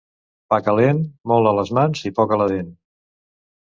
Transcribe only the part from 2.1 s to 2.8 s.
i poc a la dent.